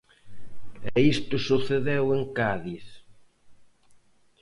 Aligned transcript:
E 0.87 0.91
isto 1.13 1.35
sucedeu 1.49 2.03
en 2.17 2.23
Cádiz. 2.37 2.87